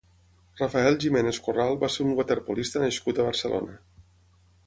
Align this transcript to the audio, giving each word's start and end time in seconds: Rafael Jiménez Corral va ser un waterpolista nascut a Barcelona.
Rafael 0.59 0.95
Jiménez 1.03 1.39
Corral 1.47 1.77
va 1.83 1.91
ser 1.95 2.07
un 2.07 2.15
waterpolista 2.21 2.83
nascut 2.87 3.21
a 3.21 3.27
Barcelona. 3.27 3.77